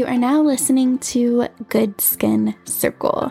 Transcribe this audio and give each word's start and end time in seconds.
You 0.00 0.06
are 0.06 0.16
now 0.16 0.40
listening 0.40 0.98
to 1.12 1.48
Good 1.68 2.00
Skin 2.00 2.54
Circle. 2.64 3.30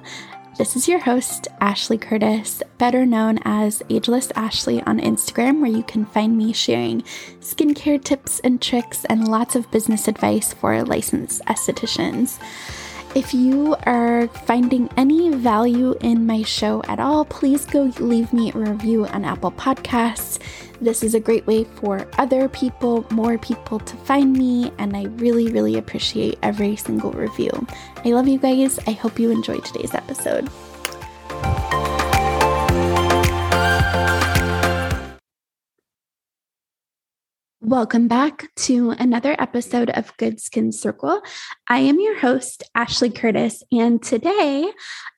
This 0.60 0.76
is 0.76 0.88
your 0.88 1.00
host, 1.00 1.48
Ashley 1.60 1.98
Curtis, 1.98 2.62
better 2.78 3.08
known 3.08 3.40
as 3.44 3.82
Ageless 3.90 4.32
Ashley 4.36 4.80
on 4.84 5.00
Instagram, 5.00 5.62
where 5.62 5.72
you 5.72 5.82
can 5.82 6.06
find 6.06 6.38
me 6.38 6.54
sharing 6.54 7.02
skincare 7.42 8.04
tips 8.04 8.40
and 8.42 8.62
tricks 8.62 9.04
and 9.06 9.28
lots 9.28 9.56
of 9.56 9.72
business 9.72 10.08
advice 10.08 10.54
for 10.54 10.84
licensed 10.84 11.42
estheticians. 11.46 12.38
If 13.16 13.34
you 13.34 13.76
are 13.88 14.28
finding 14.28 14.88
any 14.96 15.34
value 15.34 15.96
in 16.00 16.28
my 16.28 16.44
show 16.44 16.84
at 16.88 17.00
all, 17.00 17.26
please 17.26 17.66
go 17.66 17.92
leave 18.00 18.32
me 18.32 18.52
a 18.52 18.58
review 18.58 19.08
on 19.08 19.26
Apple 19.26 19.52
Podcasts. 19.52 20.38
This 20.80 21.02
is 21.02 21.16
a 21.16 21.20
great 21.20 21.46
way 21.48 21.64
for 21.64 22.08
other 22.20 22.48
people, 22.48 23.08
more 23.10 23.40
people 23.40 23.80
to 23.80 23.96
find 23.98 24.34
me, 24.34 24.72
and 24.78 24.96
I 24.96 25.06
really, 25.18 25.52
really 25.52 25.78
appreciate 25.78 26.38
every 26.44 26.76
single 26.76 27.12
review. 27.12 27.50
I 28.06 28.10
love 28.10 28.28
you 28.28 28.38
guys. 28.38 28.80
I 28.86 28.92
hope 28.92 29.20
you 29.20 29.32
enjoyed 29.32 29.66
today's 29.66 29.96
episode. 29.96 30.48
Welcome 37.70 38.08
back 38.08 38.48
to 38.66 38.96
another 38.98 39.36
episode 39.38 39.92
of 39.92 40.18
Good 40.18 40.42
Skin 40.42 40.72
Circle. 40.72 41.22
I 41.68 41.78
am 41.78 42.00
your 42.00 42.18
host, 42.18 42.64
Ashley 42.74 43.12
Curtis, 43.12 43.62
and 43.72 44.02
today 44.02 44.72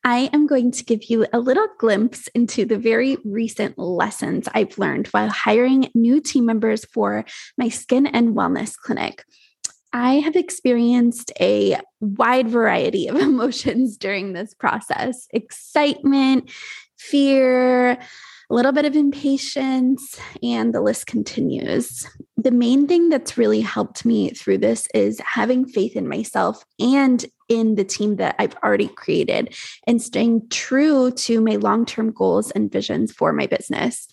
I 0.03 0.29
am 0.33 0.47
going 0.47 0.73
to 0.73 0.83
give 0.83 1.05
you 1.05 1.25
a 1.31 1.39
little 1.39 1.69
glimpse 1.79 2.27
into 2.35 2.65
the 2.65 2.77
very 2.77 3.17
recent 3.23 3.79
lessons 3.79 4.49
I've 4.53 4.77
learned 4.77 5.07
while 5.07 5.29
hiring 5.29 5.91
new 5.95 6.19
team 6.19 6.45
members 6.45 6.83
for 6.83 7.23
my 7.57 7.69
skin 7.69 8.05
and 8.05 8.35
wellness 8.35 8.75
clinic. 8.75 9.23
I 9.93 10.15
have 10.15 10.35
experienced 10.35 11.31
a 11.39 11.79
wide 12.01 12.49
variety 12.49 13.07
of 13.07 13.15
emotions 13.21 13.95
during 13.95 14.33
this 14.33 14.53
process 14.53 15.25
excitement, 15.31 16.51
fear, 16.97 17.97
a 18.51 18.53
little 18.53 18.73
bit 18.73 18.83
of 18.83 18.97
impatience, 18.97 20.19
and 20.43 20.75
the 20.75 20.81
list 20.81 21.07
continues. 21.07 22.05
The 22.35 22.51
main 22.51 22.85
thing 22.85 23.07
that's 23.07 23.37
really 23.37 23.61
helped 23.61 24.03
me 24.03 24.31
through 24.31 24.57
this 24.57 24.87
is 24.93 25.21
having 25.21 25.65
faith 25.65 25.95
in 25.95 26.05
myself 26.05 26.65
and 26.77 27.25
in 27.47 27.75
the 27.75 27.85
team 27.85 28.17
that 28.17 28.35
I've 28.39 28.55
already 28.61 28.89
created 28.89 29.55
and 29.87 30.01
staying 30.01 30.49
true 30.49 31.11
to 31.11 31.39
my 31.39 31.55
long 31.55 31.85
term 31.85 32.11
goals 32.11 32.51
and 32.51 32.69
visions 32.69 33.13
for 33.13 33.31
my 33.31 33.47
business. 33.47 34.09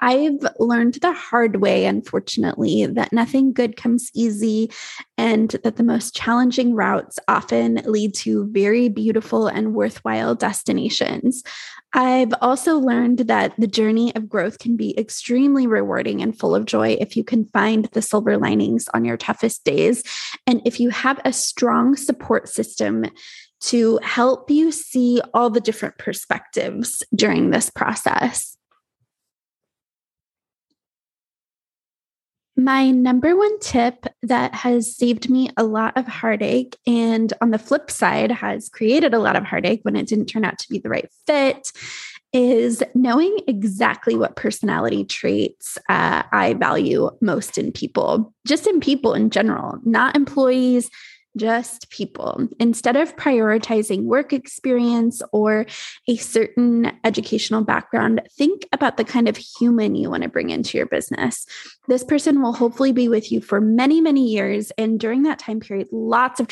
I've 0.00 0.46
learned 0.58 0.94
the 0.94 1.12
hard 1.12 1.56
way, 1.60 1.86
unfortunately, 1.86 2.86
that 2.86 3.12
nothing 3.12 3.52
good 3.52 3.76
comes 3.76 4.10
easy 4.14 4.70
and 5.18 5.50
that 5.64 5.76
the 5.76 5.82
most 5.82 6.14
challenging 6.14 6.74
routes 6.74 7.18
often 7.28 7.76
lead 7.84 8.14
to 8.14 8.48
very 8.50 8.88
beautiful 8.88 9.46
and 9.46 9.74
worthwhile 9.74 10.34
destinations. 10.34 11.42
I've 11.92 12.34
also 12.42 12.78
learned 12.78 13.20
that 13.20 13.54
the 13.58 13.66
journey 13.66 14.14
of 14.14 14.28
growth 14.28 14.58
can 14.58 14.76
be 14.76 14.98
extremely 14.98 15.66
rewarding 15.66 16.20
and 16.20 16.38
full 16.38 16.54
of 16.54 16.66
joy 16.66 16.96
if 17.00 17.16
you 17.16 17.24
can 17.24 17.46
find 17.46 17.86
the 17.92 18.02
silver 18.02 18.36
linings 18.36 18.88
on 18.92 19.04
your 19.04 19.16
toughest 19.16 19.64
days. 19.64 20.02
And 20.46 20.60
if 20.64 20.78
you 20.78 20.90
have 20.90 21.20
a 21.24 21.32
strong 21.32 21.96
support 21.96 22.48
system 22.48 23.06
to 23.62 23.98
help 24.02 24.50
you 24.50 24.70
see 24.70 25.20
all 25.32 25.50
the 25.50 25.60
different 25.60 25.96
perspectives 25.98 27.02
during 27.14 27.50
this 27.50 27.70
process. 27.70 28.56
My 32.56 32.90
number 32.90 33.36
one 33.36 33.58
tip 33.60 34.06
that 34.22 34.54
has 34.54 34.96
saved 34.96 35.28
me 35.28 35.50
a 35.58 35.62
lot 35.62 35.94
of 35.96 36.06
heartache, 36.06 36.76
and 36.86 37.30
on 37.42 37.50
the 37.50 37.58
flip 37.58 37.90
side, 37.90 38.30
has 38.30 38.70
created 38.70 39.12
a 39.12 39.18
lot 39.18 39.36
of 39.36 39.44
heartache 39.44 39.80
when 39.82 39.94
it 39.94 40.06
didn't 40.06 40.26
turn 40.26 40.44
out 40.44 40.58
to 40.60 40.68
be 40.70 40.78
the 40.78 40.88
right 40.88 41.08
fit, 41.26 41.70
is 42.32 42.82
knowing 42.94 43.40
exactly 43.46 44.16
what 44.16 44.36
personality 44.36 45.04
traits 45.04 45.76
uh, 45.90 46.22
I 46.32 46.54
value 46.54 47.10
most 47.20 47.58
in 47.58 47.72
people, 47.72 48.34
just 48.46 48.66
in 48.66 48.80
people 48.80 49.12
in 49.12 49.28
general, 49.28 49.78
not 49.84 50.16
employees, 50.16 50.90
just 51.36 51.90
people. 51.90 52.48
Instead 52.58 52.96
of 52.96 53.16
prioritizing 53.16 54.02
work 54.04 54.32
experience 54.32 55.22
or 55.32 55.66
a 56.08 56.16
certain 56.16 56.92
educational 57.04 57.62
background, 57.62 58.22
think 58.36 58.66
about 58.72 58.96
the 58.96 59.04
kind 59.04 59.28
of 59.28 59.36
human 59.36 59.94
you 59.94 60.10
want 60.10 60.22
to 60.22 60.28
bring 60.28 60.50
into 60.50 60.76
your 60.78 60.86
business. 60.86 61.46
This 61.88 62.04
person 62.04 62.42
will 62.42 62.52
hopefully 62.52 62.92
be 62.92 63.08
with 63.08 63.30
you 63.30 63.40
for 63.40 63.60
many, 63.60 64.00
many 64.00 64.26
years. 64.26 64.72
And 64.78 64.98
during 64.98 65.22
that 65.24 65.38
time 65.38 65.60
period, 65.60 65.88
lots 65.92 66.40
of 66.40 66.48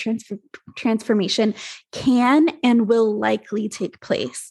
transformation 0.77 1.55
can 1.93 2.51
and 2.63 2.89
will 2.89 3.19
likely 3.19 3.69
take 3.69 4.01
place 4.01 4.51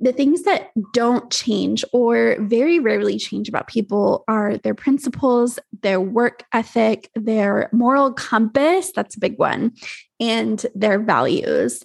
the 0.00 0.12
things 0.12 0.42
that 0.42 0.70
don't 0.92 1.30
change 1.30 1.84
or 1.92 2.36
very 2.40 2.78
rarely 2.78 3.18
change 3.18 3.48
about 3.48 3.66
people 3.66 4.24
are 4.28 4.56
their 4.58 4.74
principles, 4.74 5.58
their 5.82 6.00
work 6.00 6.44
ethic, 6.52 7.10
their 7.14 7.68
moral 7.72 8.12
compass 8.12 8.92
that's 8.94 9.16
a 9.16 9.20
big 9.20 9.38
one 9.38 9.72
and 10.20 10.66
their 10.74 10.98
values. 10.98 11.84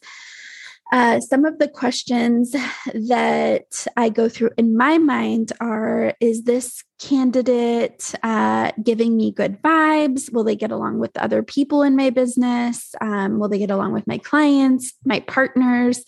Uh, 0.92 1.20
some 1.20 1.44
of 1.44 1.58
the 1.58 1.68
questions 1.68 2.52
that 2.94 3.88
I 3.98 4.10
go 4.10 4.30
through 4.30 4.52
in 4.58 4.78
my 4.78 5.00
mind 5.00 5.52
are 5.60 6.14
Is 6.20 6.44
this 6.44 6.84
candidate 7.00 8.14
uh, 8.22 8.72
giving 8.84 9.18
me 9.18 9.32
good 9.32 9.60
vibes? 9.64 10.32
Will 10.32 10.44
they 10.44 10.56
get 10.56 10.72
along 10.72 11.00
with 11.00 11.18
other 11.18 11.42
people 11.42 11.82
in 11.82 11.96
my 11.96 12.12
business? 12.12 12.94
Um, 13.02 13.40
will 13.40 13.50
they 13.50 13.58
get 13.58 13.72
along 13.72 13.94
with 13.94 14.06
my 14.06 14.20
clients, 14.20 14.94
my 15.04 15.22
partners? 15.22 16.04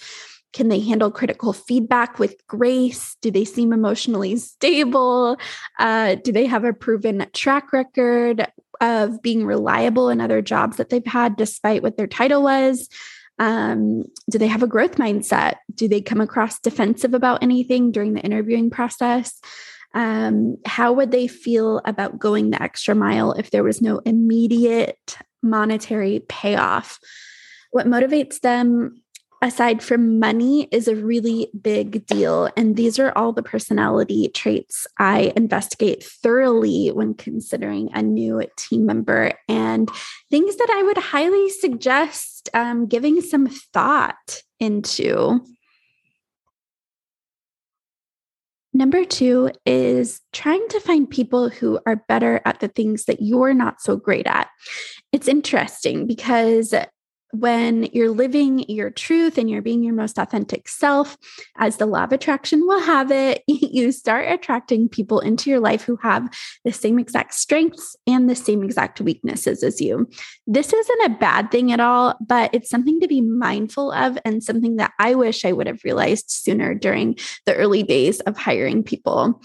Can 0.55 0.69
they 0.69 0.79
handle 0.79 1.11
critical 1.11 1.51
feedback 1.51 2.17
with 2.17 2.35
grace? 2.47 3.17
Do 3.21 3.29
they 3.29 3.43
seem 3.43 3.73
emotionally 3.73 4.37
stable? 4.37 5.35
Uh, 5.77 6.15
do 6.15 6.31
they 6.31 6.45
have 6.45 6.63
a 6.63 6.71
proven 6.71 7.27
track 7.33 7.73
record 7.73 8.47
of 8.79 9.21
being 9.21 9.45
reliable 9.45 10.07
in 10.07 10.21
other 10.21 10.41
jobs 10.41 10.77
that 10.77 10.89
they've 10.89 11.05
had, 11.05 11.35
despite 11.35 11.83
what 11.83 11.97
their 11.97 12.07
title 12.07 12.41
was? 12.41 12.87
Um, 13.37 14.05
do 14.29 14.37
they 14.37 14.47
have 14.47 14.63
a 14.63 14.67
growth 14.67 14.95
mindset? 14.95 15.55
Do 15.73 15.89
they 15.89 15.99
come 15.99 16.21
across 16.21 16.57
defensive 16.61 17.13
about 17.13 17.43
anything 17.43 17.91
during 17.91 18.13
the 18.13 18.21
interviewing 18.21 18.69
process? 18.69 19.41
Um, 19.93 20.55
how 20.65 20.93
would 20.93 21.11
they 21.11 21.27
feel 21.27 21.81
about 21.83 22.17
going 22.17 22.51
the 22.51 22.63
extra 22.63 22.95
mile 22.95 23.33
if 23.33 23.51
there 23.51 23.63
was 23.63 23.81
no 23.81 23.99
immediate 24.05 25.17
monetary 25.43 26.21
payoff? 26.29 26.97
What 27.71 27.87
motivates 27.87 28.39
them 28.39 29.01
aside 29.45 29.83
from 29.83 30.17
money 30.19 30.67
is 30.71 30.87
a 30.87 30.95
really 30.95 31.49
big 31.61 32.03
deal. 32.07 32.49
And 32.57 32.75
these 32.75 32.97
are 32.97 33.15
all 33.15 33.31
the 33.31 33.43
personality 33.43 34.27
traits 34.29 34.87
I 34.97 35.33
investigate 35.35 36.03
thoroughly 36.03 36.87
when 36.87 37.13
considering 37.13 37.89
a 37.93 38.01
new 38.01 38.41
team 38.57 38.87
member 38.87 39.33
and 39.47 39.87
things 40.31 40.57
that 40.57 40.69
I 40.71 40.81
would 40.81 40.97
highly 40.97 41.49
suggest 41.51 42.49
um, 42.55 42.87
giving 42.87 43.21
some 43.21 43.45
thought 43.45 44.41
into. 44.59 45.39
Number 48.73 49.05
two 49.05 49.51
is 49.65 50.21
trying 50.33 50.67
to 50.69 50.79
find 50.79 51.07
people 51.07 51.49
who 51.49 51.79
are 51.85 52.03
better 52.07 52.41
at 52.45 52.61
the 52.61 52.67
things 52.67 53.05
that 53.05 53.21
you're 53.21 53.53
not 53.53 53.79
so 53.79 53.95
great 53.95 54.25
at. 54.25 54.49
It's 55.13 55.27
interesting 55.27 56.07
because 56.07 56.73
when 57.39 57.83
you're 57.93 58.09
living 58.09 58.59
your 58.69 58.89
truth 58.89 59.37
and 59.37 59.49
you're 59.49 59.61
being 59.61 59.83
your 59.83 59.93
most 59.93 60.17
authentic 60.17 60.67
self, 60.67 61.17
as 61.57 61.77
the 61.77 61.85
law 61.85 62.03
of 62.03 62.11
attraction 62.11 62.61
will 62.67 62.81
have 62.81 63.11
it, 63.11 63.43
you 63.47 63.91
start 63.91 64.27
attracting 64.27 64.89
people 64.89 65.19
into 65.19 65.49
your 65.49 65.59
life 65.59 65.83
who 65.83 65.97
have 65.97 66.29
the 66.63 66.71
same 66.71 66.99
exact 66.99 67.33
strengths 67.33 67.95
and 68.07 68.29
the 68.29 68.35
same 68.35 68.63
exact 68.63 69.01
weaknesses 69.01 69.63
as 69.63 69.81
you. 69.81 70.09
This 70.47 70.71
isn't 70.73 71.05
a 71.05 71.17
bad 71.17 71.51
thing 71.51 71.71
at 71.71 71.79
all, 71.79 72.15
but 72.25 72.49
it's 72.53 72.69
something 72.69 72.99
to 72.99 73.07
be 73.07 73.21
mindful 73.21 73.91
of 73.91 74.17
and 74.25 74.43
something 74.43 74.77
that 74.77 74.93
I 74.99 75.15
wish 75.15 75.45
I 75.45 75.51
would 75.51 75.67
have 75.67 75.83
realized 75.83 76.29
sooner 76.29 76.73
during 76.73 77.17
the 77.45 77.55
early 77.55 77.83
days 77.83 78.19
of 78.21 78.37
hiring 78.37 78.83
people. 78.83 79.41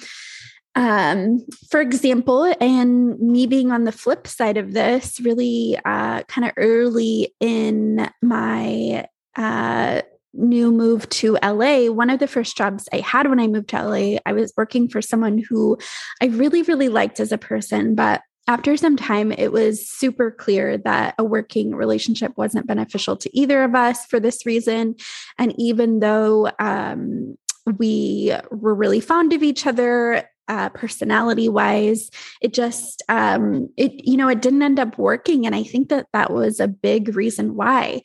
Um, 0.76 1.44
for 1.68 1.80
example, 1.80 2.54
and 2.60 3.18
me 3.18 3.46
being 3.46 3.72
on 3.72 3.84
the 3.84 3.92
flip 3.92 4.26
side 4.26 4.56
of 4.56 4.72
this, 4.72 5.20
really 5.20 5.78
uh, 5.84 6.22
kind 6.22 6.46
of 6.46 6.52
early 6.56 7.34
in 7.40 8.08
my 8.22 9.06
uh, 9.36 10.02
new 10.32 10.70
move 10.70 11.08
to 11.08 11.36
LA, 11.42 11.86
one 11.86 12.10
of 12.10 12.20
the 12.20 12.28
first 12.28 12.56
jobs 12.56 12.88
I 12.92 12.98
had 12.98 13.28
when 13.28 13.40
I 13.40 13.48
moved 13.48 13.70
to 13.70 13.82
LA, 13.82 14.18
I 14.24 14.32
was 14.32 14.52
working 14.56 14.88
for 14.88 15.02
someone 15.02 15.38
who 15.38 15.76
I 16.22 16.26
really, 16.26 16.62
really 16.62 16.88
liked 16.88 17.18
as 17.18 17.32
a 17.32 17.38
person, 17.38 17.94
but 17.94 18.22
after 18.46 18.76
some 18.76 18.96
time, 18.96 19.32
it 19.32 19.52
was 19.52 19.88
super 19.88 20.30
clear 20.30 20.76
that 20.78 21.14
a 21.18 21.24
working 21.24 21.74
relationship 21.74 22.32
wasn't 22.36 22.66
beneficial 22.66 23.16
to 23.18 23.38
either 23.38 23.62
of 23.62 23.74
us 23.74 24.06
for 24.06 24.18
this 24.18 24.44
reason. 24.44 24.96
And 25.38 25.54
even 25.56 26.00
though 26.00 26.50
um, 26.58 27.36
we 27.78 28.32
were 28.50 28.74
really 28.74 29.00
fond 29.00 29.32
of 29.32 29.42
each 29.42 29.66
other, 29.66 30.28
uh, 30.50 30.68
personality 30.70 31.48
wise. 31.48 32.10
It 32.42 32.52
just, 32.52 33.04
um, 33.08 33.70
it, 33.76 33.92
you 34.04 34.16
know, 34.16 34.28
it 34.28 34.42
didn't 34.42 34.62
end 34.62 34.80
up 34.80 34.98
working. 34.98 35.46
And 35.46 35.54
I 35.54 35.62
think 35.62 35.88
that 35.90 36.08
that 36.12 36.32
was 36.32 36.58
a 36.58 36.66
big 36.66 37.14
reason 37.14 37.54
why 37.54 38.02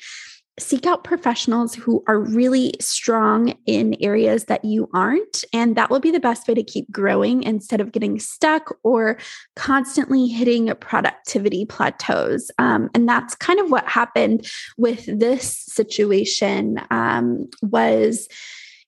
seek 0.58 0.86
out 0.86 1.04
professionals 1.04 1.76
who 1.76 2.02
are 2.08 2.20
really 2.20 2.74
strong 2.80 3.54
in 3.66 3.98
areas 4.00 4.46
that 4.46 4.64
you 4.64 4.90
aren't. 4.94 5.44
And 5.52 5.76
that 5.76 5.90
will 5.90 6.00
be 6.00 6.12
the 6.12 6.20
best 6.20 6.48
way 6.48 6.54
to 6.54 6.64
keep 6.64 6.90
growing 6.92 7.44
instead 7.44 7.82
of 7.82 7.92
getting 7.92 8.20
stuck 8.20 8.78
or 8.84 9.18
constantly 9.56 10.28
hitting 10.28 10.74
productivity 10.76 11.66
plateaus. 11.66 12.52
Um, 12.58 12.90
and 12.94 13.10
that's 13.10 13.36
kind 13.36 13.60
of 13.60 13.70
what 13.70 13.86
happened 13.86 14.50
with 14.78 15.06
this 15.08 15.58
situation 15.68 16.80
um, 16.90 17.50
was 17.62 18.30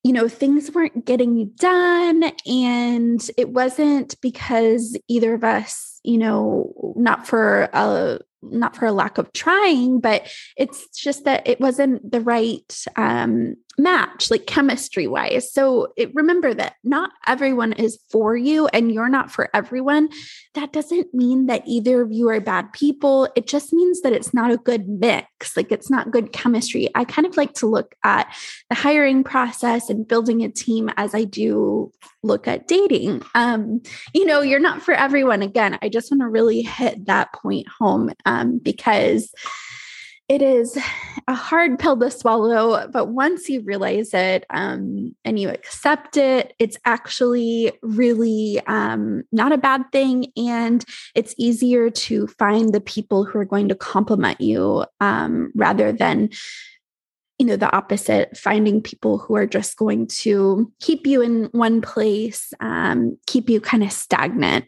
you 0.07 0.13
know 0.13 0.29
things 0.29 0.71
weren't 0.71 1.03
getting 1.03 1.49
done 1.59 2.31
and 2.45 3.29
it 3.35 3.49
wasn't 3.49 4.15
because 4.21 4.97
either 5.09 5.33
of 5.33 5.43
us 5.43 5.99
you 6.03 6.17
know 6.17 6.73
not 6.95 7.27
for 7.27 7.63
a 7.73 8.17
not 8.51 8.75
for 8.75 8.85
a 8.85 8.91
lack 8.91 9.17
of 9.17 9.31
trying, 9.33 9.99
but 9.99 10.27
it's 10.55 10.87
just 10.89 11.25
that 11.25 11.47
it 11.47 11.59
wasn't 11.59 12.09
the 12.11 12.21
right 12.21 12.83
um, 12.95 13.55
match, 13.77 14.31
like 14.31 14.47
chemistry 14.47 15.05
wise. 15.07 15.53
So 15.53 15.93
it, 15.95 16.13
remember 16.15 16.53
that 16.53 16.75
not 16.83 17.11
everyone 17.27 17.73
is 17.73 17.99
for 18.09 18.35
you 18.35 18.67
and 18.67 18.91
you're 18.91 19.09
not 19.09 19.31
for 19.31 19.49
everyone. 19.53 20.09
That 20.55 20.73
doesn't 20.73 21.13
mean 21.13 21.45
that 21.45 21.63
either 21.67 22.01
of 22.01 22.11
you 22.11 22.29
are 22.29 22.41
bad 22.41 22.73
people. 22.73 23.29
It 23.35 23.47
just 23.47 23.73
means 23.73 24.01
that 24.01 24.13
it's 24.13 24.33
not 24.33 24.51
a 24.51 24.57
good 24.57 24.87
mix, 24.87 25.55
like 25.55 25.71
it's 25.71 25.89
not 25.89 26.11
good 26.11 26.33
chemistry. 26.33 26.89
I 26.95 27.03
kind 27.05 27.27
of 27.27 27.37
like 27.37 27.53
to 27.55 27.67
look 27.67 27.93
at 28.03 28.33
the 28.69 28.75
hiring 28.75 29.23
process 29.23 29.89
and 29.89 30.07
building 30.07 30.43
a 30.43 30.49
team 30.49 30.89
as 30.97 31.13
I 31.13 31.23
do 31.23 31.91
look 32.27 32.47
at 32.47 32.67
dating. 32.67 33.23
Um, 33.33 33.81
you 34.13 34.25
know, 34.25 34.41
you're 34.41 34.59
not 34.59 34.81
for 34.81 34.93
everyone. 34.93 35.41
Again, 35.41 35.79
I 35.81 35.89
just 35.89 36.11
want 36.11 36.21
to 36.21 36.27
really 36.27 36.61
hit 36.61 37.05
that 37.05 37.33
point 37.33 37.67
home 37.79 38.11
um, 38.25 38.59
because 38.59 39.33
it 40.29 40.41
is 40.41 40.77
a 41.29 41.33
hard 41.33 41.79
pill 41.79 41.97
to 41.97 42.11
swallow, 42.11 42.85
but 42.89 43.07
once 43.07 43.47
you 43.47 43.61
realize 43.61 44.13
it 44.13 44.45
um, 44.49 45.15
and 45.23 45.39
you 45.39 45.47
accept 45.47 46.17
it, 46.17 46.53
it's 46.59 46.77
actually 46.83 47.71
really 47.81 48.59
um, 48.67 49.23
not 49.31 49.53
a 49.53 49.57
bad 49.57 49.83
thing. 49.93 50.27
And 50.35 50.83
it's 51.15 51.33
easier 51.37 51.89
to 51.89 52.27
find 52.27 52.73
the 52.73 52.81
people 52.81 53.23
who 53.23 53.39
are 53.39 53.45
going 53.45 53.69
to 53.69 53.75
complement 53.75 54.41
you 54.41 54.83
um, 54.99 55.51
rather 55.55 55.93
than 55.93 56.29
you 57.37 57.45
know 57.45 57.55
the 57.55 57.73
opposite 57.75 58.35
finding 58.35 58.81
people 58.81 59.17
who 59.17 59.35
are 59.35 59.45
just 59.45 59.77
going 59.77 60.07
to 60.07 60.71
keep 60.79 61.05
you 61.05 61.21
in 61.21 61.45
one 61.51 61.81
place 61.81 62.53
um, 62.59 63.17
keep 63.27 63.49
you 63.49 63.61
kind 63.61 63.83
of 63.83 63.91
stagnant 63.91 64.65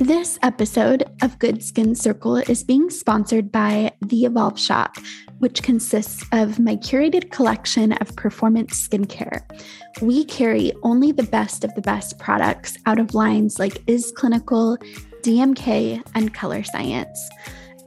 This 0.00 0.40
episode 0.42 1.04
of 1.22 1.38
Good 1.38 1.62
Skin 1.62 1.94
Circle 1.94 2.38
is 2.38 2.64
being 2.64 2.90
sponsored 2.90 3.52
by 3.52 3.92
The 4.04 4.24
Evolve 4.24 4.58
Shop, 4.58 4.96
which 5.38 5.62
consists 5.62 6.24
of 6.32 6.58
my 6.58 6.74
curated 6.76 7.30
collection 7.30 7.92
of 7.92 8.14
performance 8.16 8.88
skincare. 8.88 9.40
We 10.02 10.24
carry 10.24 10.72
only 10.82 11.12
the 11.12 11.22
best 11.22 11.62
of 11.62 11.72
the 11.76 11.80
best 11.80 12.18
products 12.18 12.76
out 12.86 12.98
of 12.98 13.14
lines 13.14 13.60
like 13.60 13.84
Is 13.86 14.12
Clinical, 14.16 14.76
DMK, 15.24 16.02
and 16.14 16.34
Colorescience 16.34 17.18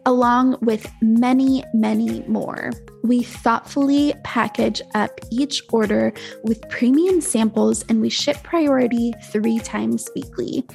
along 0.08 0.58
with 0.62 0.90
many, 1.02 1.64
many 1.74 2.24
more. 2.28 2.72
We 3.08 3.24
thoughtfully 3.24 4.14
package 4.26 4.82
up 4.94 5.22
each 5.32 5.64
order 5.72 6.12
with 6.44 6.68
premium 6.68 7.22
samples 7.22 7.86
and 7.88 8.02
we 8.02 8.10
ship 8.10 8.36
priority 8.44 9.14
three 9.32 9.60
times 9.60 10.10
weekly. 10.14 10.66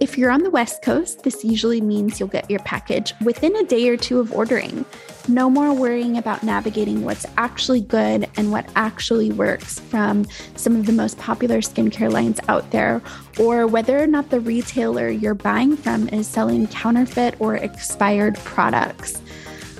If 0.00 0.16
you're 0.16 0.30
on 0.30 0.44
the 0.44 0.50
West 0.50 0.80
Coast, 0.82 1.24
this 1.24 1.44
usually 1.44 1.82
means 1.82 2.18
you'll 2.18 2.30
get 2.30 2.50
your 2.50 2.60
package 2.60 3.12
within 3.22 3.54
a 3.56 3.64
day 3.64 3.86
or 3.90 3.98
two 3.98 4.18
of 4.18 4.32
ordering. 4.32 4.86
No 5.28 5.50
more 5.50 5.74
worrying 5.74 6.16
about 6.16 6.42
navigating 6.42 7.04
what's 7.04 7.26
actually 7.36 7.82
good 7.82 8.30
and 8.38 8.50
what 8.50 8.66
actually 8.76 9.30
works 9.30 9.78
from 9.78 10.26
some 10.56 10.76
of 10.76 10.86
the 10.86 10.92
most 10.92 11.18
popular 11.18 11.58
skincare 11.58 12.10
lines 12.10 12.40
out 12.48 12.70
there, 12.70 13.02
or 13.38 13.66
whether 13.66 14.02
or 14.02 14.06
not 14.06 14.30
the 14.30 14.40
retailer 14.40 15.10
you're 15.10 15.34
buying 15.34 15.76
from 15.76 16.08
is 16.08 16.26
selling 16.26 16.66
counterfeit 16.68 17.34
or 17.40 17.56
expired 17.56 18.36
products. 18.36 19.20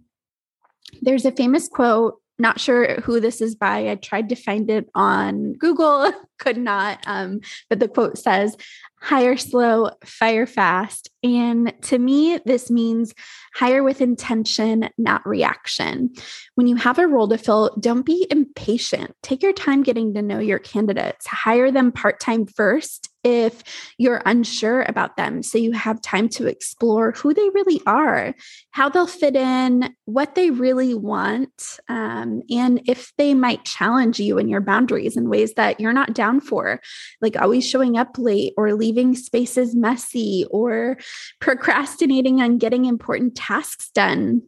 There's 1.02 1.24
a 1.24 1.32
famous 1.32 1.66
quote 1.66 2.20
not 2.38 2.60
sure 2.60 3.00
who 3.00 3.20
this 3.20 3.40
is 3.40 3.54
by. 3.54 3.90
I 3.90 3.96
tried 3.96 4.28
to 4.28 4.36
find 4.36 4.70
it 4.70 4.88
on 4.94 5.54
Google, 5.54 6.12
could 6.38 6.56
not. 6.56 7.00
Um, 7.06 7.40
but 7.68 7.80
the 7.80 7.88
quote 7.88 8.16
says, 8.16 8.56
hire 9.00 9.36
slow, 9.36 9.90
fire 10.04 10.46
fast. 10.46 11.10
And 11.22 11.72
to 11.82 11.98
me, 11.98 12.38
this 12.44 12.70
means 12.70 13.14
hire 13.54 13.82
with 13.82 14.00
intention, 14.00 14.88
not 14.98 15.26
reaction. 15.26 16.10
When 16.54 16.66
you 16.66 16.76
have 16.76 16.98
a 16.98 17.06
role 17.06 17.28
to 17.28 17.38
fill, 17.38 17.76
don't 17.80 18.06
be 18.06 18.26
impatient. 18.30 19.14
Take 19.22 19.42
your 19.42 19.52
time 19.52 19.82
getting 19.82 20.14
to 20.14 20.22
know 20.22 20.38
your 20.38 20.58
candidates. 20.58 21.26
Hire 21.26 21.70
them 21.70 21.92
part 21.92 22.20
time 22.20 22.46
first 22.46 23.08
if 23.28 23.62
you're 23.98 24.22
unsure 24.24 24.82
about 24.82 25.16
them. 25.16 25.42
So 25.42 25.58
you 25.58 25.72
have 25.72 26.00
time 26.00 26.28
to 26.30 26.46
explore 26.46 27.12
who 27.12 27.34
they 27.34 27.48
really 27.50 27.80
are, 27.86 28.34
how 28.70 28.88
they'll 28.88 29.06
fit 29.06 29.36
in, 29.36 29.94
what 30.06 30.34
they 30.34 30.50
really 30.50 30.94
want, 30.94 31.78
um, 31.88 32.42
and 32.50 32.80
if 32.86 33.12
they 33.18 33.34
might 33.34 33.64
challenge 33.64 34.18
you 34.18 34.38
and 34.38 34.48
your 34.48 34.62
boundaries 34.62 35.16
in 35.16 35.28
ways 35.28 35.54
that 35.54 35.78
you're 35.78 35.92
not 35.92 36.14
down 36.14 36.40
for, 36.40 36.80
like 37.20 37.36
always 37.36 37.68
showing 37.68 37.98
up 37.98 38.16
late 38.16 38.54
or 38.56 38.72
leaving 38.74 39.14
spaces 39.14 39.74
messy 39.74 40.46
or 40.50 40.96
procrastinating 41.40 42.40
on 42.40 42.58
getting 42.58 42.86
important 42.86 43.36
tasks 43.36 43.90
done. 43.90 44.42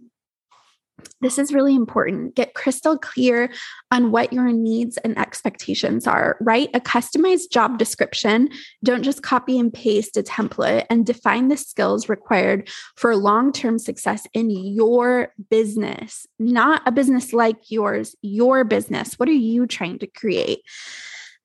This 1.21 1.39
is 1.39 1.53
really 1.53 1.75
important. 1.75 2.35
Get 2.35 2.55
crystal 2.55 2.99
clear 2.99 3.53
on 3.91 4.11
what 4.11 4.33
your 4.33 4.53
needs 4.53 4.97
and 4.99 5.19
expectations 5.19 6.07
are. 6.07 6.37
Write 6.41 6.71
a 6.75 6.81
customized 6.81 7.51
job 7.51 7.79
description. 7.79 8.49
Don't 8.85 9.03
just 9.03 9.23
copy 9.23 9.59
and 9.59 9.73
paste 9.73 10.17
a 10.17 10.23
template 10.23 10.87
and 10.91 11.07
define 11.07 11.49
the 11.49 11.57
skills 11.57 12.09
required 12.09 12.69
for 12.97 13.17
long 13.17 13.53
term 13.53 13.79
success 13.79 14.27
in 14.35 14.51
your 14.51 15.33
business, 15.51 16.27
not 16.39 16.83
a 16.87 16.93
business 16.93 17.33
like 17.33 17.71
yours, 17.71 18.17
your 18.23 18.65
business. 18.65 19.15
What 19.19 19.29
are 19.29 19.33
you 19.33 19.67
trying 19.67 19.99
to 20.01 20.07
create? 20.07 20.61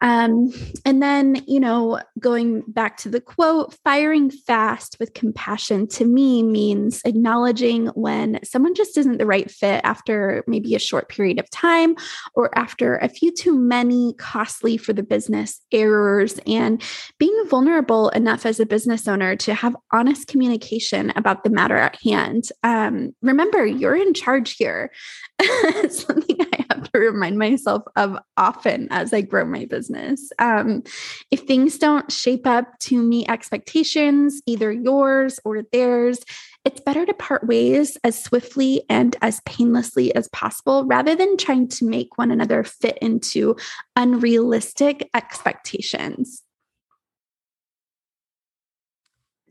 Um, 0.01 0.51
and 0.83 1.01
then, 1.01 1.41
you 1.47 1.59
know, 1.59 2.01
going 2.19 2.63
back 2.67 2.97
to 2.97 3.09
the 3.09 3.21
quote, 3.21 3.73
firing 3.83 4.29
fast 4.29 4.97
with 4.99 5.13
compassion 5.13 5.87
to 5.87 6.05
me 6.05 6.43
means 6.43 7.01
acknowledging 7.05 7.87
when 7.87 8.39
someone 8.43 8.75
just 8.75 8.97
isn't 8.97 9.17
the 9.17 9.25
right 9.25 9.49
fit 9.49 9.81
after 9.83 10.43
maybe 10.47 10.75
a 10.75 10.79
short 10.79 11.07
period 11.07 11.39
of 11.39 11.49
time 11.49 11.95
or 12.33 12.55
after 12.57 12.97
a 12.97 13.07
few 13.07 13.31
too 13.31 13.57
many 13.57 14.13
costly 14.15 14.75
for 14.75 14.91
the 14.91 15.03
business 15.03 15.61
errors 15.71 16.39
and 16.45 16.83
being 17.17 17.45
vulnerable 17.47 18.09
enough 18.09 18.45
as 18.45 18.59
a 18.59 18.65
business 18.65 19.07
owner 19.07 19.35
to 19.37 19.53
have 19.53 19.75
honest 19.93 20.27
communication 20.27 21.13
about 21.15 21.43
the 21.43 21.49
matter 21.49 21.77
at 21.77 21.97
hand. 22.03 22.49
Um, 22.63 23.15
remember, 23.21 23.65
you're 23.65 23.95
in 23.95 24.13
charge 24.13 24.57
here. 24.57 24.91
Something 25.89 26.37
I 26.53 26.65
have 26.69 26.91
to 26.91 26.99
remind 26.99 27.37
myself 27.37 27.83
of 27.95 28.17
often 28.37 28.87
as 28.91 29.13
I 29.13 29.21
grow 29.21 29.45
my 29.45 29.65
business 29.65 29.84
business. 29.85 30.31
Um, 30.39 30.83
if 31.31 31.41
things 31.41 31.77
don't 31.77 32.11
shape 32.11 32.47
up 32.47 32.77
to 32.79 33.01
meet 33.01 33.29
expectations, 33.29 34.41
either 34.45 34.71
yours 34.71 35.39
or 35.45 35.63
theirs, 35.71 36.19
it's 36.63 36.79
better 36.79 37.05
to 37.05 37.13
part 37.13 37.45
ways 37.45 37.97
as 38.03 38.21
swiftly 38.21 38.83
and 38.89 39.15
as 39.21 39.41
painlessly 39.45 40.13
as 40.15 40.27
possible 40.29 40.85
rather 40.85 41.15
than 41.15 41.37
trying 41.37 41.67
to 41.67 41.85
make 41.85 42.17
one 42.17 42.31
another 42.31 42.63
fit 42.63 42.97
into 43.01 43.55
unrealistic 43.95 45.09
expectations. 45.13 46.41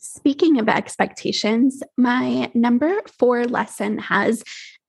Speaking 0.01 0.59
of 0.59 0.69
expectations, 0.69 1.83
my 1.97 2.51
number 2.53 3.01
four 3.19 3.45
lesson 3.45 3.99
has 3.99 4.43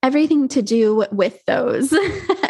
everything 0.05 0.47
to 0.49 0.61
do 0.61 1.03
with 1.11 1.43
those. 1.47 1.91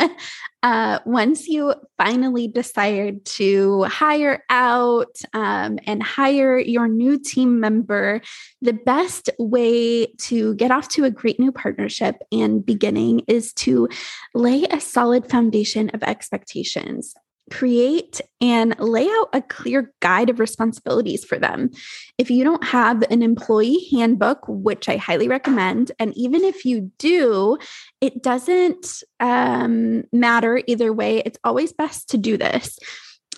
uh, 0.64 1.00
once 1.06 1.48
you 1.48 1.74
finally 1.98 2.50
decide 2.50 3.24
to 3.24 3.84
hire 3.84 4.44
out 4.50 5.16
um, 5.34 5.80
and 5.88 6.04
hire 6.04 6.60
your 6.60 6.90
new 6.90 7.18
team 7.18 7.62
member, 7.62 8.20
the 8.62 8.74
best 8.74 9.30
way 9.40 10.06
to 10.18 10.54
get 10.56 10.70
off 10.70 10.90
to 10.90 11.06
a 11.06 11.10
great 11.10 11.40
new 11.40 11.54
partnership 11.54 12.18
and 12.30 12.66
beginning 12.66 13.22
is 13.30 13.54
to 13.54 13.88
lay 14.34 14.66
a 14.66 14.82
solid 14.82 15.30
foundation 15.30 15.90
of 15.92 16.04
expectations 16.04 17.16
create 17.52 18.22
and 18.42 18.76
lay 18.80 19.08
out 19.08 19.30
a 19.34 19.42
clear 19.42 19.94
guide 20.02 20.30
of 20.30 20.40
responsibilities 20.40 21.24
for 21.24 21.38
them. 21.38 21.70
If 22.18 22.32
you 22.32 22.44
don't 22.44 22.64
have 22.64 23.04
an 23.12 23.22
employee 23.22 23.88
handbook, 23.92 24.40
which 24.48 24.90
I 24.90 24.98
highly 24.98 25.28
recommend, 25.28 25.92
and 26.00 26.16
even 26.18 26.44
if 26.44 26.66
you 26.66 26.92
do, 26.98 27.58
it 28.02 28.24
doesn't 28.24 29.04
um, 29.20 30.04
matter 30.12 30.62
either 30.68 30.92
way. 30.92 31.22
It's 31.26 31.40
always 31.44 31.72
best 31.72 32.10
to 32.10 32.18
do 32.18 32.38
this. 32.38 32.80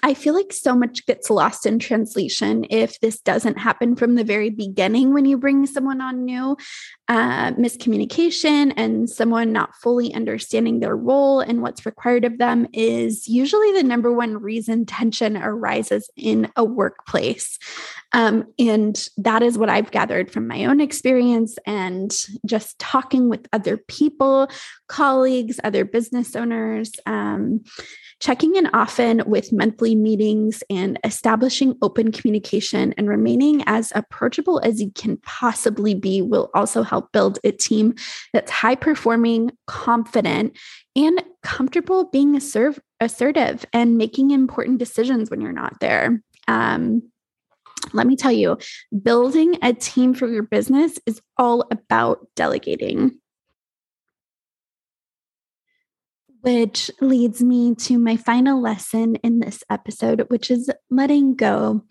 I 0.03 0.13
feel 0.13 0.33
like 0.33 0.53
so 0.53 0.75
much 0.75 1.05
gets 1.05 1.29
lost 1.29 1.65
in 1.65 1.79
translation 1.79 2.65
if 2.69 2.99
this 2.99 3.19
doesn't 3.19 3.57
happen 3.57 3.95
from 3.95 4.15
the 4.15 4.23
very 4.23 4.49
beginning 4.49 5.13
when 5.13 5.25
you 5.25 5.37
bring 5.37 5.65
someone 5.65 6.01
on 6.01 6.25
new. 6.25 6.55
Uh, 7.09 7.53
miscommunication 7.53 8.73
and 8.75 9.09
someone 9.09 9.53
not 9.53 9.73
fully 9.75 10.13
understanding 10.13 10.81
their 10.81 10.95
role 10.95 11.39
and 11.39 11.61
what's 11.61 11.85
required 11.85 12.25
of 12.25 12.37
them 12.37 12.67
is 12.73 13.29
usually 13.29 13.71
the 13.71 13.83
number 13.83 14.11
one 14.11 14.37
reason 14.37 14.85
tension 14.85 15.37
arises 15.37 16.09
in 16.17 16.51
a 16.57 16.65
workplace. 16.65 17.57
Um, 18.11 18.45
and 18.59 19.07
that 19.17 19.41
is 19.41 19.57
what 19.57 19.69
I've 19.69 19.91
gathered 19.91 20.31
from 20.31 20.47
my 20.47 20.65
own 20.65 20.81
experience 20.81 21.57
and 21.65 22.11
just 22.45 22.77
talking 22.77 23.29
with 23.29 23.47
other 23.53 23.77
people, 23.77 24.49
colleagues, 24.87 25.59
other 25.63 25.85
business 25.85 26.35
owners. 26.35 26.91
Um, 27.05 27.63
Checking 28.19 28.55
in 28.55 28.65
often 28.73 29.21
with 29.27 29.53
monthly 29.53 29.93
meetings 30.01 30.63
and 30.69 30.99
establishing 31.03 31.77
open 31.81 32.11
communication 32.11 32.93
and 32.97 33.09
remaining 33.09 33.63
as 33.65 33.91
approachable 33.95 34.59
as 34.63 34.81
you 34.81 34.91
can 34.91 35.17
possibly 35.17 35.93
be 35.93 36.21
will 36.21 36.49
also 36.53 36.83
help 36.83 37.11
build 37.11 37.39
a 37.43 37.51
team 37.51 37.93
that's 38.33 38.51
high 38.51 38.75
performing, 38.75 39.51
confident, 39.67 40.57
and 40.95 41.23
comfortable 41.43 42.05
being 42.05 42.35
assertive, 42.35 42.81
assertive 42.99 43.65
and 43.73 43.97
making 43.97 44.31
important 44.31 44.79
decisions 44.79 45.29
when 45.29 45.41
you're 45.41 45.51
not 45.51 45.79
there. 45.79 46.21
Um, 46.47 47.03
let 47.93 48.07
me 48.07 48.15
tell 48.15 48.31
you, 48.31 48.57
building 49.01 49.57
a 49.61 49.73
team 49.73 50.13
for 50.13 50.27
your 50.27 50.43
business 50.43 50.99
is 51.05 51.21
all 51.37 51.65
about 51.71 52.27
delegating. 52.35 53.19
Which 56.47 56.89
leads 57.01 57.43
me 57.43 57.75
to 57.75 57.97
my 57.97 58.15
final 58.15 58.61
lesson 58.61 59.15
in 59.15 59.41
this 59.41 59.65
episode, 59.69 60.23
which 60.29 60.49
is 60.49 60.71
letting 60.89 61.35
go. 61.35 61.83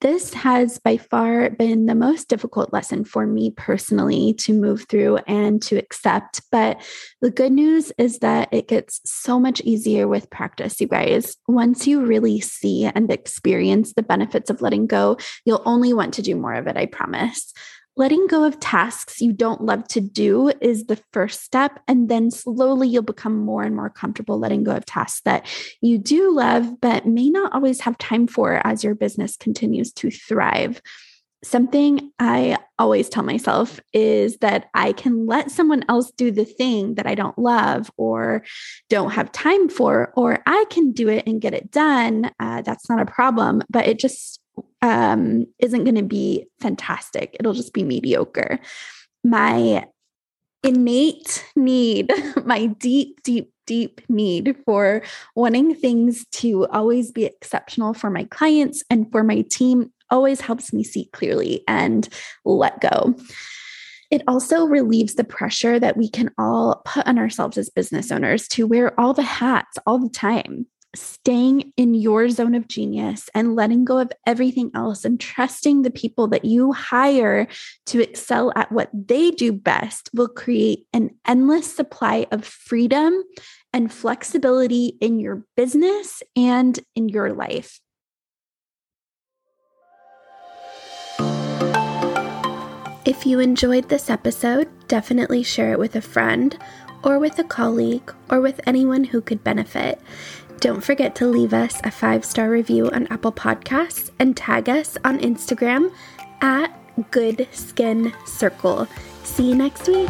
This 0.00 0.34
has 0.34 0.80
by 0.80 0.96
far 0.96 1.50
been 1.50 1.86
the 1.86 1.94
most 1.94 2.26
difficult 2.26 2.72
lesson 2.72 3.04
for 3.04 3.24
me 3.24 3.52
personally 3.52 4.34
to 4.38 4.52
move 4.52 4.86
through 4.88 5.18
and 5.28 5.62
to 5.62 5.76
accept. 5.76 6.42
But 6.50 6.82
the 7.20 7.30
good 7.30 7.52
news 7.52 7.92
is 7.98 8.18
that 8.18 8.48
it 8.50 8.66
gets 8.66 9.00
so 9.04 9.38
much 9.38 9.60
easier 9.60 10.08
with 10.08 10.28
practice, 10.28 10.80
you 10.80 10.88
guys. 10.88 11.36
Once 11.46 11.86
you 11.86 12.04
really 12.04 12.40
see 12.40 12.84
and 12.84 13.12
experience 13.12 13.92
the 13.92 14.02
benefits 14.02 14.50
of 14.50 14.60
letting 14.60 14.88
go, 14.88 15.18
you'll 15.44 15.62
only 15.64 15.92
want 15.92 16.14
to 16.14 16.22
do 16.22 16.34
more 16.34 16.54
of 16.54 16.66
it, 16.66 16.76
I 16.76 16.86
promise 16.86 17.52
letting 17.98 18.28
go 18.28 18.44
of 18.44 18.60
tasks 18.60 19.20
you 19.20 19.32
don't 19.32 19.60
love 19.60 19.86
to 19.88 20.00
do 20.00 20.52
is 20.60 20.86
the 20.86 21.00
first 21.12 21.42
step. 21.42 21.80
And 21.88 22.08
then 22.08 22.30
slowly 22.30 22.88
you'll 22.88 23.02
become 23.02 23.36
more 23.36 23.64
and 23.64 23.74
more 23.74 23.90
comfortable 23.90 24.38
letting 24.38 24.62
go 24.62 24.76
of 24.76 24.86
tasks 24.86 25.20
that 25.24 25.46
you 25.82 25.98
do 25.98 26.32
love, 26.32 26.80
but 26.80 27.06
may 27.06 27.28
not 27.28 27.52
always 27.52 27.80
have 27.80 27.98
time 27.98 28.28
for 28.28 28.64
as 28.64 28.84
your 28.84 28.94
business 28.94 29.36
continues 29.36 29.92
to 29.94 30.10
thrive. 30.10 30.80
Something 31.42 32.10
I 32.18 32.56
always 32.78 33.08
tell 33.08 33.22
myself 33.22 33.80
is 33.92 34.38
that 34.38 34.68
I 34.74 34.92
can 34.92 35.26
let 35.26 35.50
someone 35.50 35.84
else 35.88 36.10
do 36.12 36.30
the 36.30 36.44
thing 36.44 36.94
that 36.94 37.06
I 37.06 37.14
don't 37.14 37.38
love 37.38 37.90
or 37.96 38.44
don't 38.88 39.10
have 39.10 39.30
time 39.32 39.68
for, 39.68 40.12
or 40.16 40.40
I 40.46 40.64
can 40.70 40.92
do 40.92 41.08
it 41.08 41.24
and 41.26 41.40
get 41.40 41.54
it 41.54 41.70
done. 41.70 42.30
Uh, 42.40 42.62
that's 42.62 42.88
not 42.88 43.00
a 43.00 43.06
problem, 43.06 43.62
but 43.70 43.86
it 43.86 43.98
just 43.98 44.40
um, 44.82 45.46
isn't 45.58 45.84
going 45.84 45.96
to 45.96 46.02
be 46.02 46.46
fantastic. 46.60 47.36
It'll 47.38 47.54
just 47.54 47.72
be 47.72 47.82
mediocre. 47.82 48.58
My 49.24 49.86
innate 50.62 51.44
need, 51.56 52.12
my 52.44 52.66
deep, 52.66 53.22
deep, 53.22 53.52
deep 53.66 54.00
need 54.08 54.56
for 54.64 55.02
wanting 55.34 55.74
things 55.74 56.24
to 56.32 56.66
always 56.68 57.12
be 57.12 57.24
exceptional 57.24 57.94
for 57.94 58.10
my 58.10 58.24
clients 58.24 58.82
and 58.90 59.10
for 59.10 59.22
my 59.22 59.42
team 59.42 59.92
always 60.10 60.40
helps 60.40 60.72
me 60.72 60.82
see 60.82 61.06
clearly 61.12 61.62
and 61.68 62.08
let 62.44 62.80
go. 62.80 63.14
It 64.10 64.22
also 64.26 64.64
relieves 64.64 65.14
the 65.14 65.24
pressure 65.24 65.78
that 65.78 65.98
we 65.98 66.08
can 66.08 66.30
all 66.38 66.80
put 66.86 67.06
on 67.06 67.18
ourselves 67.18 67.58
as 67.58 67.68
business 67.68 68.10
owners 68.10 68.48
to 68.48 68.66
wear 68.66 68.98
all 68.98 69.12
the 69.12 69.22
hats 69.22 69.76
all 69.86 69.98
the 69.98 70.08
time 70.08 70.66
staying 71.00 71.72
in 71.76 71.94
your 71.94 72.28
zone 72.28 72.54
of 72.54 72.68
genius 72.68 73.28
and 73.34 73.54
letting 73.54 73.84
go 73.84 73.98
of 73.98 74.12
everything 74.26 74.70
else 74.74 75.04
and 75.04 75.20
trusting 75.20 75.82
the 75.82 75.90
people 75.90 76.28
that 76.28 76.44
you 76.44 76.72
hire 76.72 77.48
to 77.86 78.00
excel 78.00 78.52
at 78.56 78.70
what 78.72 78.90
they 78.92 79.30
do 79.30 79.52
best 79.52 80.10
will 80.12 80.28
create 80.28 80.86
an 80.92 81.10
endless 81.26 81.72
supply 81.74 82.26
of 82.30 82.44
freedom 82.44 83.22
and 83.72 83.92
flexibility 83.92 84.96
in 85.00 85.18
your 85.20 85.44
business 85.56 86.22
and 86.36 86.80
in 86.94 87.08
your 87.08 87.32
life. 87.32 87.80
If 93.04 93.24
you 93.24 93.40
enjoyed 93.40 93.88
this 93.88 94.10
episode, 94.10 94.68
definitely 94.86 95.42
share 95.42 95.72
it 95.72 95.78
with 95.78 95.96
a 95.96 96.02
friend 96.02 96.58
or 97.02 97.18
with 97.18 97.38
a 97.38 97.44
colleague 97.44 98.12
or 98.28 98.40
with 98.40 98.60
anyone 98.66 99.04
who 99.04 99.20
could 99.20 99.42
benefit. 99.42 100.00
Don't 100.60 100.82
forget 100.82 101.14
to 101.16 101.26
leave 101.26 101.54
us 101.54 101.80
a 101.84 101.90
five 101.90 102.24
star 102.24 102.50
review 102.50 102.90
on 102.90 103.06
Apple 103.08 103.32
Podcasts 103.32 104.10
and 104.18 104.36
tag 104.36 104.68
us 104.68 104.98
on 105.04 105.18
Instagram 105.20 105.92
at 106.40 106.68
Good 107.12 107.46
Skin 107.52 108.12
Circle. 108.26 108.88
See 109.22 109.50
you 109.50 109.54
next 109.54 109.86
week. 109.86 110.08